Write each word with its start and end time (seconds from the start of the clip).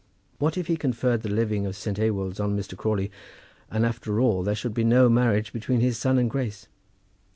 What 0.39 0.57
if 0.57 0.65
he 0.65 0.77
conferred 0.77 1.21
the 1.21 1.29
living 1.29 1.67
of 1.67 1.75
St. 1.75 1.99
Ewolds 1.99 2.39
on 2.43 2.57
Mr. 2.57 2.75
Crawley 2.75 3.11
and 3.69 3.85
after 3.85 4.19
all 4.19 4.41
there 4.41 4.55
should 4.55 4.73
be 4.73 4.83
no 4.83 5.09
marriage 5.09 5.53
between 5.53 5.79
his 5.79 5.95
son 5.95 6.17
and 6.17 6.27
Grace? 6.27 6.65